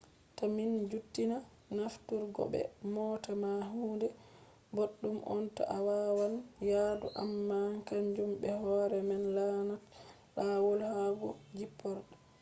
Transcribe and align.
ta 0.35 0.43
mi 0.55 0.63
juttina 0.91 1.37
nafturgo 1.77 2.43
be 2.51 2.61
moota 2.93 3.31
ma 3.43 3.51
huunde 3.71 4.07
boɗɗum 4.75 5.17
on 5.33 5.43
to 5.55 5.61
a 5.75 5.77
waaɗan 5.87 6.33
yaadu 6.69 7.07
amma 7.23 7.57
kanjum 7.87 8.31
be 8.41 8.49
hoore 8.61 8.99
man 9.09 9.23
laatan 9.37 9.71
laawol 10.35 10.79
yahugo 10.87 11.29
jipporde 11.57 12.13